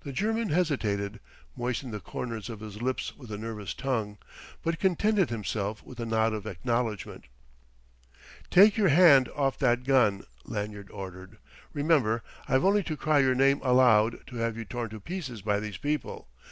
[0.00, 1.20] The German hesitated,
[1.56, 4.18] moistened the corners of his lips with a nervous tongue,
[4.64, 7.26] but contented himself with a nod of acknowledgement.
[8.50, 11.38] "Take your hand off that gun," Lanyard ordered.
[11.72, 15.60] "Remember I've only to cry your name aloud to have you torn to pieces by
[15.60, 16.26] these people.